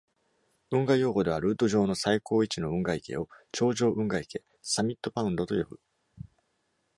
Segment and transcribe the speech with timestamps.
[0.71, 5.79] 運河用語では、ルート上の最高位置の運河池を「頂上運河池 （summit pound）」と呼ぶ。